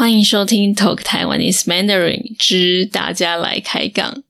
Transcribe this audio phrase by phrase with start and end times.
[0.00, 4.22] 欢迎收听 Talk Taiwanese Mandarin 之大家来开杠。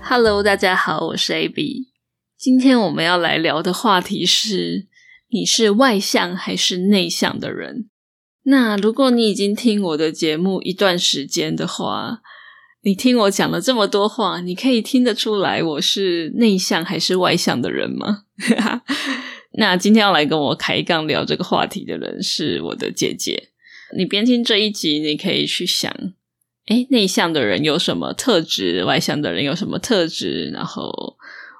[0.00, 1.86] Hello，大家好，我是 AB。
[2.36, 4.88] 今天我们要来聊的话题是：
[5.28, 7.88] 你是外向还是内向的人？
[8.42, 12.22] 那如果你已经听我的节目一段时间的话，
[12.82, 18.24] 你听我讲了这么多话，你可以听得出来我是内向还是外向的人吗？
[19.52, 23.48] 那今天要来跟我开杠聊这个话题的人是我的姐姐。
[23.96, 25.92] 你边听这一集，你可以去想。
[26.66, 28.84] 哎，内向的人有什么特质？
[28.84, 30.50] 外向的人有什么特质？
[30.54, 31.16] 然后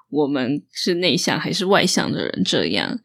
[0.09, 2.43] 我们是内向还是外向的人？
[2.45, 2.99] 这样。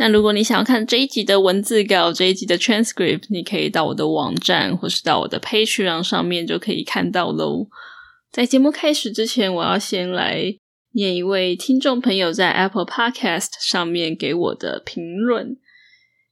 [0.00, 7.68] 那如果你想要看这一集的文字稿、这一集的 transcript，你可以到我的网站或是到我的 Patreon 上面就可以看到喽。
[8.32, 10.56] 在节目开始之前，我要先来
[10.94, 15.58] 念一位听众朋友在 Apple Podcast 上面给我的评论。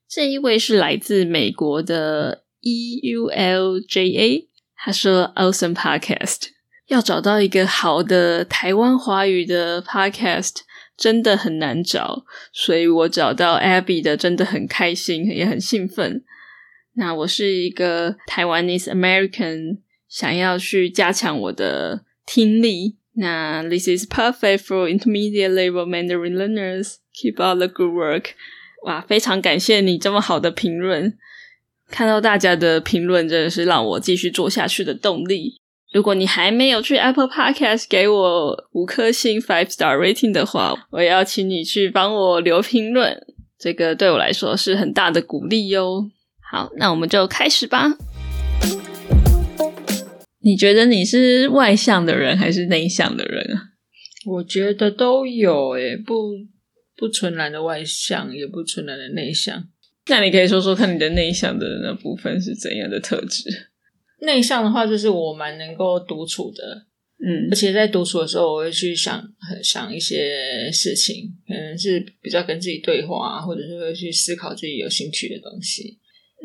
[0.09, 4.49] 这一位是来自美国的 E U L J A。
[4.79, 6.45] 他说：“Awesome podcast，
[6.87, 10.61] 要找到一个好的台湾华语的 podcast
[10.99, 16.25] 真的很难找，所以我找到 Abby 的真的很开心，也很兴奋。
[16.95, 22.97] 那我是一个台湾 ese American，想要去加强我的听力。
[23.15, 26.97] 那 This is perfect for intermediate level Mandarin learners.
[27.15, 28.31] Keep up the good work。
[28.85, 31.17] 哇，非常感谢你这么好的评论。”
[31.91, 35.61] 看到大家的评论，真的是让我继续做下去的动力。
[35.91, 43.19] 如果你还没有去 Apple Podcast 给我五颗星 five star rating 的话，我要请你去帮我留评论，
[43.59, 46.11] 这个对我来说是很大的鼓励哟。
[46.53, 47.97] 好，那我们就开始吧。
[50.41, 53.73] 你觉得你是外向的人还是内向的人啊？
[54.27, 56.33] 我觉得都有诶，不
[56.99, 59.65] 不纯然的外向，也不纯然的内向。
[60.11, 63.71] 那你可以说说看你的内向的那部分是怎样的特质？
[64.21, 66.87] 内向的话，就是我蛮能够独处的，
[67.25, 69.23] 嗯，而且在独处的时候，我会去想
[69.63, 75.99] 想一些事情，可能是比较跟自己对话，或者是会去思考自己有兴趣的东西，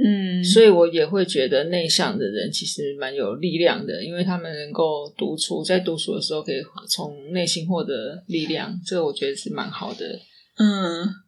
[0.04, 10.20] 嗯，所以我也会觉得内向的人其实蛮有力量的，因为他们能够独处，在独处的时候可以从内心获得力量，这个我觉得是蛮好的，
[10.58, 11.24] 嗯。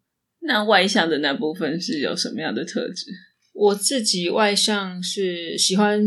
[0.48, 3.08] 那外向的那部分是有什么样的特质？
[3.52, 6.00] 我自己外向是喜欢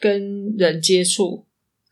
[0.00, 1.46] 跟人接触，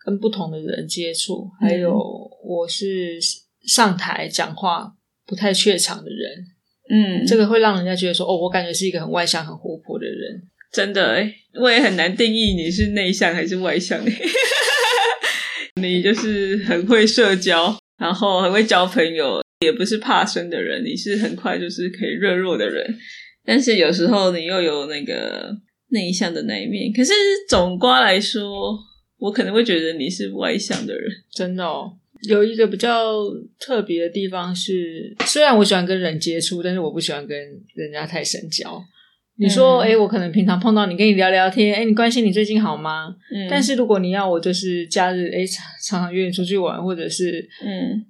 [0.05, 1.99] 跟不同的人接触，还有
[2.45, 3.19] 我是
[3.67, 4.93] 上台讲话
[5.27, 6.47] 不太怯场的人。
[6.89, 10.43] 嗯，这个会让人家觉得说，哦，我感觉是一个很外向、很活泼的人。
[10.73, 14.01] 真的，哎，我也很难定义你是内向还是外向。
[15.81, 19.41] 你就是很会社交，然后很会交朋友。
[19.61, 22.95] 也不是怕生的人，你是很快就是可以热络的人，
[23.43, 25.51] 但是有时候你又有那个
[25.89, 26.93] 内向的那一面。
[26.93, 27.13] 可是
[27.49, 28.79] 总瓜来说，
[29.19, 31.11] 我可能会觉得你是外向的人。
[31.31, 31.93] 真的哦，
[32.29, 33.23] 有一个比较
[33.59, 37.37] 特别的地方是，虽然我喜欢跟人接触，但是我不喜欢跟
[37.75, 38.83] 人家太深交。
[39.39, 43.15] 你说，哎，我可能平常碰到你，跟你聊聊天，哎，你关心你最近好吗？
[43.31, 43.47] 嗯。
[43.51, 45.45] 但是如果你要我就是假日，哎，
[45.83, 48.05] 常常约你出去玩，或者是嗯。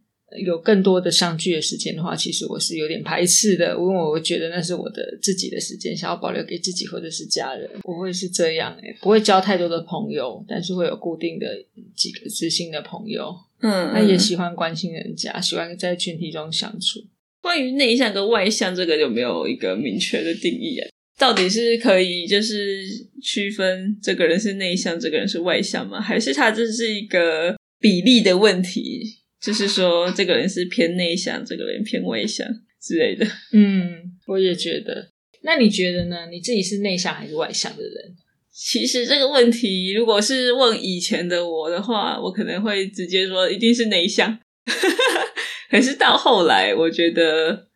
[0.44, 7.70] 有更多的相聚的时间的话，其实我是有点排斥的，因为我觉得那是我的自己的时间，想要保留给自己或者是家人。
[7.84, 11.46] 我会是这样诶，不会交太多的朋友，但是会有固定的
[11.94, 13.34] 几个知心的朋友。
[13.60, 17.04] 嗯，那也喜欢关心人家，喜欢在群体中相处。
[17.40, 20.88] 关于内向跟外向这个有没有一个明确的定义啊？
[21.16, 22.84] 到底是可以就是
[23.22, 26.00] 区分这个人是内向，这个人是外向吗？
[26.00, 29.20] 还是他这是一个比例的问题？
[29.46, 32.44] 就是说，这个人是偏内向，这个人偏外向
[32.82, 33.24] 之类的。
[33.54, 35.12] 嗯，我也觉得。
[35.42, 36.26] 那你觉得呢？
[36.28, 38.16] 你自己是内向还是外向的人？
[38.52, 44.36] 其实这个问题，如果是问以前的我的话，我可能会直接说一定是内向。
[45.70, 47.68] 可是到后来，我觉得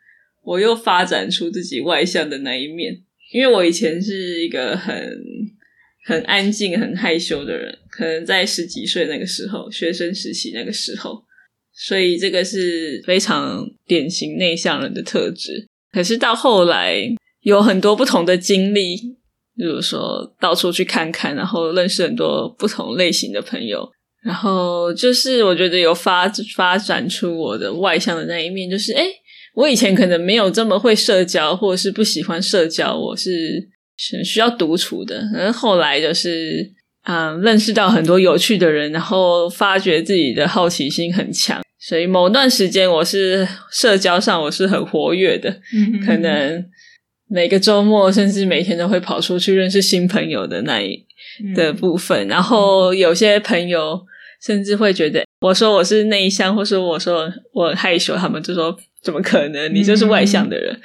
[0.43, 3.01] 我又发展出自己外向的那一面，
[3.33, 5.17] 因为我以前是一个很
[6.05, 11.23] 很安静、很害羞的人，可能在十几岁那个时候，学生时期那个时候。
[11.87, 15.67] 所以这个是非常典型内向人的特质。
[15.91, 16.95] 可是到后来
[17.41, 18.97] 有很多不同的经历，
[19.57, 23.91] 比如说到处去看看，然后认识很多不同类型的朋友，
[24.23, 28.71] 然后就是我觉得有发发展出我的外向的那一面。
[28.71, 29.07] 就是哎，
[29.55, 35.23] 我以前可能没有这么会社交，或者是不喜欢社交，我是是需要独处的。
[35.35, 36.71] 然后后来就是
[37.05, 46.65] 嗯，认识到很多有趣的人，然后发觉自己的好奇心很强，所以某段时间我是社交上我是很活跃的，嗯可能
[47.29, 51.07] 每个周末甚至每天都会跑出去认识新朋友的那一
[51.43, 51.55] 嗯。
[51.55, 54.01] 的部分，然后有些朋友
[54.45, 60.79] 甚至会觉得我说我是内向，或是我说我很害羞，他们就说怎么可能，你就是外向的人。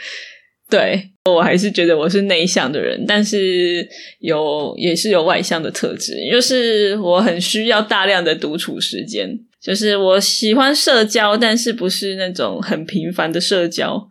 [0.69, 3.87] 对我还是觉得我是内向的人，但是
[4.19, 14.07] 有也是有外向的特质，就是我很需要大量的独处时间，就是我喜欢社交，但是不是那种很频繁的社交。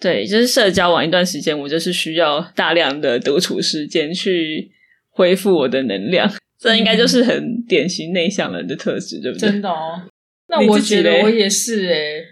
[0.00, 4.72] 对，就是社交完一段时间，我就是需要大量的独处时间去
[5.10, 6.28] 恢复我的能量。
[6.58, 9.48] 这应该就是很典型内向人的特质，对不对？
[9.48, 10.02] 真的哦。
[10.48, 12.24] 那我觉得我也是诶、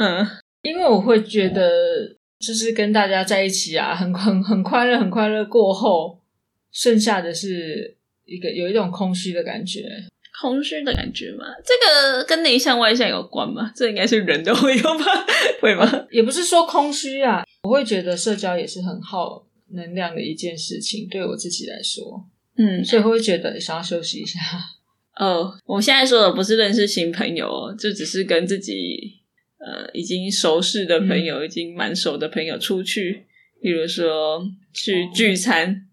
[0.00, 0.26] 嗯
[0.62, 1.70] 因为我会觉得，
[2.40, 6.18] 就是跟大家在一起啊，很很很快乐，很快乐过后，
[6.72, 9.82] 剩下的是一个有一种空虚的感觉。
[10.40, 13.72] 空虚的感觉嘛，这个跟内向外向有关吗？
[13.74, 15.04] 这应该是人都会有吧？
[15.60, 16.06] 会吗？
[16.10, 22.24] 也不是说空虚啊，我会觉得社交也是很耗能量的一件事情，对我自己来说，
[22.56, 24.38] 嗯，所以会觉得想要休息一下。
[25.16, 28.74] 哦，我现在说的不是认识新朋友哦，就只是跟自己
[29.58, 33.26] 呃已经熟识的朋友，已经蛮熟的朋友出去，
[33.60, 34.40] 比如说
[34.72, 35.88] 去聚餐，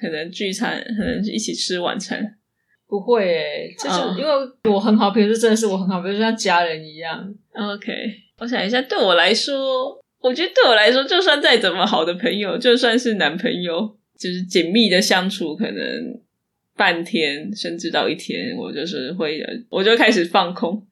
[0.00, 2.37] 可能聚餐，可能一起吃晚餐。
[2.88, 4.32] 不会诶、这就、是因为
[4.70, 7.22] 我很好，比如说真的是我很好，比如说像家人一样。
[7.52, 7.92] OK，
[8.38, 16.20] 我想一下，对我来说，我觉得对我来说，就算再怎么好的朋友，就算是男朋友，就是紧密的相处，可能
[16.76, 20.82] 半天甚至到一天，我就是会，我就开始放空。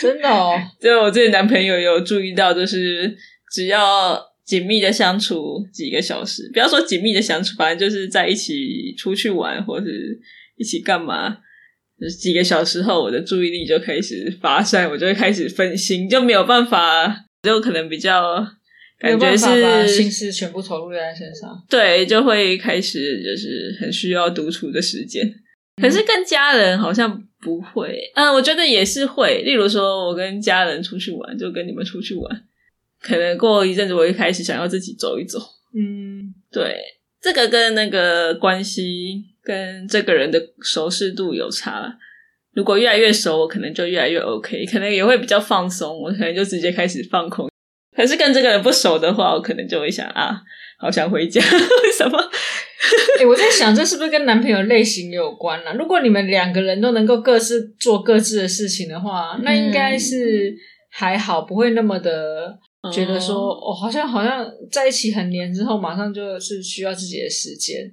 [0.00, 3.16] 真的哦， 就我自己男朋友有注意到，就是
[3.52, 10.20] 只要紧密的相处几个小时，不要说紧密的相处，反正就是在一起出去玩或是
[10.56, 11.38] 一起干嘛，
[12.00, 18.46] 就是几个小时后，我的注意力就开始发散，我就会开始分心，就没有办法，就可能比较
[18.98, 20.10] 感觉办法把心。
[20.10, 21.50] 思全部投入在身上。
[21.68, 25.34] 对，就会开始就是很需要独处的时间。
[25.80, 29.42] 可是跟家人好像不会，嗯，我觉得也是会。
[29.42, 32.42] 例如说，我跟家人出去玩，就跟你们出去玩，
[33.00, 35.38] 可能过一阵子，我就开始想要自己走一走。
[35.74, 36.80] 嗯，对，
[37.26, 41.92] 这个跟那个关系跟这个人的熟识度有差。
[42.54, 47.50] 如果越来越熟，我可能就越来越 OK，可能也会比较放松，我可能就直接开始放空。
[47.96, 50.40] 可是跟这个人不熟的话，我可能就会想啊，
[50.78, 51.42] 好想回家，
[51.82, 52.16] 为什么？
[53.18, 60.54] 哎、我在想，这是不是跟男朋友类型有关呢、如果你们两个人都能够各自做各自的事情的话，那应该是
[60.92, 62.56] 还好，不会那么的
[62.92, 67.84] 觉得说，哦好像好像在一起很黏之后，马上就是需要自己的时间。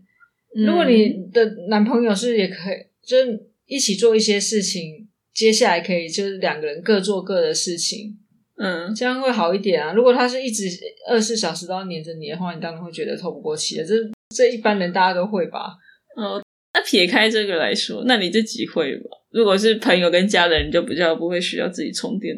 [0.55, 8.17] 嗯如果你的男朋友是也可以，就是一起做一些事情，接下来可以就是两个人各做各的事情，
[8.57, 9.93] 嗯这样会好一点啊。
[9.93, 10.65] 如果他是一直
[11.09, 13.83] 二十四小时都要黏着你的话，你当然会觉得透不过气的。
[13.83, 13.95] 这
[14.35, 15.75] 这一般人大家都会吧？
[16.15, 16.41] 哦，
[16.75, 19.09] 那撇开这个来说，那你自己会吧？
[19.31, 22.37] 如果是朋友跟家人，你就比较不会需要自己充电。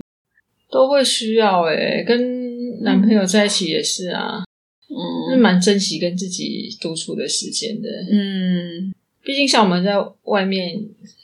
[0.72, 2.45] 都会需要诶、跟
[2.82, 4.44] 男朋友在一起也是啊，
[5.30, 7.90] 是嗯蛮珍惜跟自己独处的时间的。
[8.12, 8.94] 嗯。
[9.24, 9.94] 毕竟像我们在
[10.24, 10.80] 外面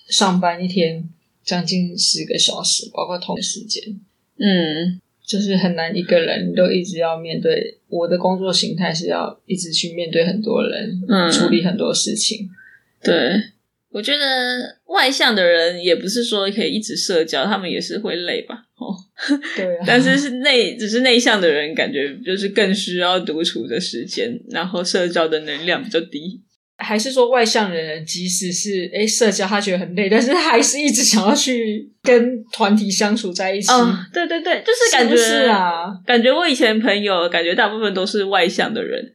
[0.07, 1.07] 上班一天
[1.43, 3.99] 将近十个小时，包括同的时间，
[4.37, 4.99] 嗯。
[5.23, 7.77] 就是很难一个人都一直要面对。
[7.87, 12.49] 我的工作形态是要一直去面对很多人，嗯，处理很多事情。
[13.01, 13.41] 对，
[13.91, 14.25] 我觉得
[14.85, 18.55] 外向的人也不是说可以一直社交，他们也是会累吧。
[18.77, 18.95] 哦，
[19.55, 26.41] 对啊，但是是内只是内向的人，感觉就是更需要独处的时间，然后社交的能量比较低。
[26.77, 33.71] 还是说外向的人，即使是诶社交他觉得很累，但是他还是一直想要去跟团体相处在一起。
[33.71, 39.13] 哦，对对对，就是感觉是是啊，感觉我以前朋友，感觉大部分都是外向的人，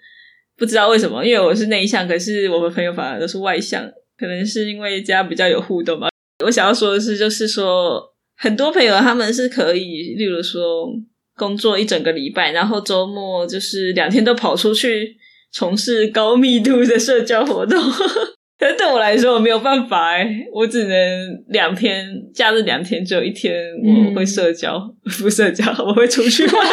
[0.56, 3.84] 不知道为什么，因为我是内向，可是我们朋友反而都是外向，
[4.18, 6.08] 可能是因为这样比较有互动吧。
[6.44, 8.02] 我想要说的是，就是说
[8.36, 10.88] 很多朋友他们是可以，例如说
[11.36, 15.16] 工作一整个礼拜，然后周末就是两天都跑出去
[15.52, 17.80] 从事高密度的社交活动。
[18.58, 23.54] 但对我来说，我没有办法哎，我只能两天，假日两天，只有一天
[23.84, 24.80] 我会社交，
[25.20, 26.66] 不社交，我会出去玩，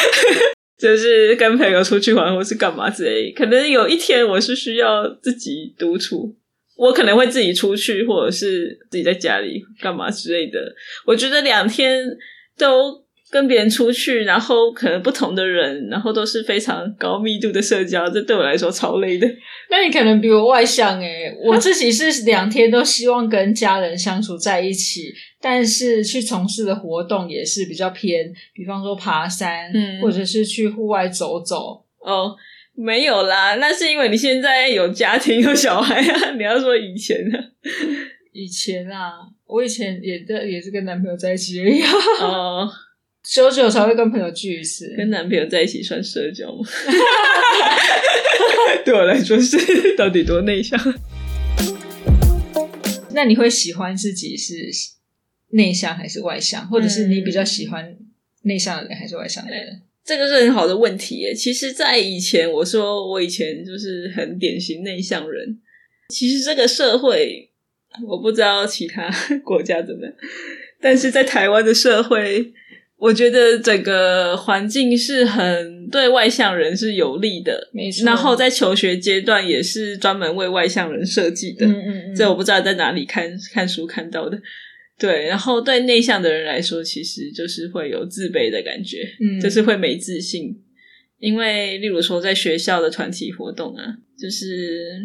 [0.80, 3.30] 就是跟朋友出去玩，或是干嘛之类。
[3.32, 6.34] 可能有一天我是需要自己独处，
[6.80, 10.58] 我可能会自己出去，或者是自己在家里干嘛之类的。
[11.04, 12.02] 我觉得两天
[12.56, 19.28] 都跟别人出去，然后可能不同的人，然后都是非常高密度的社交，这对我来说超累的。
[19.68, 31.84] 那你可能比我外向诶，我自己是两天都希望跟家人相处在一起，但是去从事的活动也是比较偏，比方说爬山，嗯或者是去户外走走。
[32.02, 32.34] 哦，
[32.82, 36.30] 没有啦，那是因为你现在有家庭有小孩啊。
[36.32, 37.38] 你要说以前呢？
[38.32, 39.12] 以前啊，
[39.46, 41.90] 我以前也在也是跟男朋友在一起而已、啊，
[42.24, 42.70] 哦，
[43.22, 44.94] 久久才会跟朋友聚一次。
[44.96, 46.66] 跟男朋友在一起算社交吗？
[48.82, 50.78] 对我来说是到底多内向？
[53.12, 54.70] 那你会喜欢自己是
[55.50, 57.98] 内向还是外向，或者是你比较喜嗯欢
[58.44, 59.82] 内向的人还是外向的人？
[60.10, 61.32] 这个是很好的问题耶。
[61.32, 65.56] 其实，在以前，我说我以前就是很典型内向人。
[66.08, 67.48] 其实这个社会，
[68.08, 69.08] 我不知道其他
[69.44, 70.12] 国家怎么样，
[70.82, 72.52] 但是在台湾的社会，
[72.96, 77.70] 我觉得整个环境是很对外向人是有利的。
[77.72, 81.64] 没错然后在求学阶段也是专门为外向人设计的。
[81.64, 84.36] 嗯嗯嗯，这我不知道在哪里看看书看到的。
[85.00, 90.54] 对，然后对内向的人来说，其实就是会有自卑的感觉，嗯就是会没自信。
[91.18, 95.00] 因为例如说在学校的团体活动啊，就是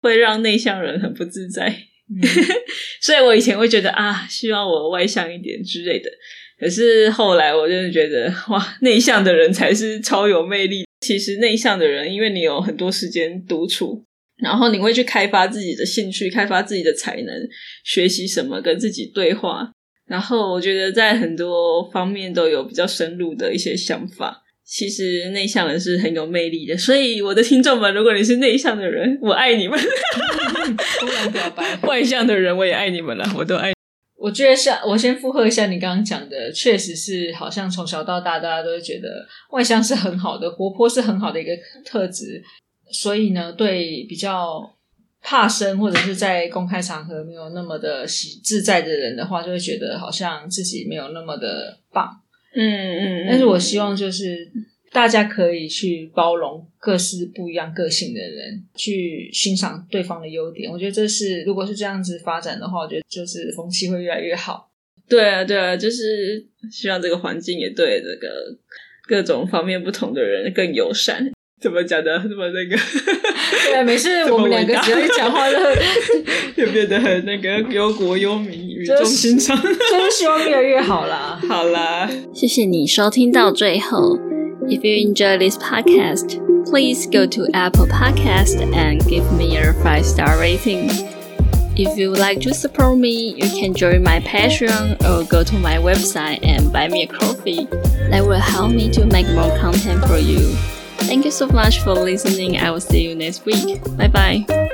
[0.00, 1.68] 会让内向人很不自在。
[1.68, 2.28] 嗯
[3.00, 6.10] 所以我以前会觉得啊，希望我外向一点之类的。
[6.58, 10.84] 可是后来我真的觉得，哇，内向的人才是超有魅力。
[11.00, 14.04] 其实内向的人，因为你有很多时间独处，
[14.42, 17.48] 然后你会去开发自己的兴趣，开发自己的才能，
[17.84, 19.70] 学习什么，跟自己对话。
[20.06, 24.42] 然后我觉得在很多方面都有比较深入的一些想法。
[24.64, 29.76] 其实内向人是很有魅力的，所以我的听众们，如果你是内向的人，我爱你们；
[31.00, 31.76] 突然表白。
[31.88, 33.72] 外向的人，我也爱你们了，我都爱。
[34.16, 39.08] 我觉得像我先附和一下你刚刚讲的，确实是好像从小到大大家都会觉得
[39.50, 41.50] 外向是很好的，活泼是很好的一个
[41.84, 42.40] 特质，
[42.92, 44.76] 所以呢，对比较
[45.22, 52.20] 怕生或者是在公开场合没有那么的喜自在的人的话，就会觉得好像自己没有那么的棒。
[52.54, 54.50] 嗯嗯，但是我希望就是
[54.90, 60.70] 大家可以去包容各式不一样个性的人，去欣赏对方的优点。
[60.70, 64.68] 我觉得这是如果是这样子发展的话，我觉得就是风气会越来越好。
[65.08, 68.56] 对啊对啊，就是希望这个环境也对这个
[69.06, 71.30] 各种方面不同的人更友善。
[71.61, 72.77] 怎么讲的这么那个？
[73.71, 79.59] 对啊，每次这么我们两个伟大只要一讲话，就就变得很那个忧国忧民、语重就是心长。
[79.61, 81.39] 就是希望越来越好啦。
[81.47, 84.19] 好啦，谢谢你收听到最后。
[84.67, 90.37] If you enjoy this podcast, please go to Apple Podcast and give me a five star
[90.39, 90.89] rating.
[91.75, 95.57] If you would like to support me, you can join my Patreon or go to
[95.57, 97.67] my website and buy me a coffee.
[98.09, 100.55] That will help me to make more content for you.
[101.00, 102.58] Thank you so much for listening.
[102.58, 103.82] I will see you next week.
[103.96, 104.70] Bye bye.